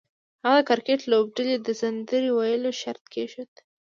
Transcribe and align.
هغه 0.45 0.59
د 0.63 0.67
کرکټ 0.69 0.99
لوبډلې 1.11 1.55
ته 1.59 1.63
د 1.67 1.69
سندرې 1.81 2.29
ویلو 2.37 2.71
شرط 2.81 3.03
کېښود 3.13 3.51